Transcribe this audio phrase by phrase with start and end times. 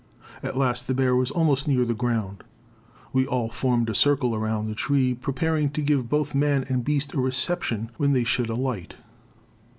[0.41, 2.43] At last the bear was almost near the ground.
[3.13, 7.13] We all formed a circle around the tree, prepared to give both man and beast
[7.13, 8.95] a reception when they should alight.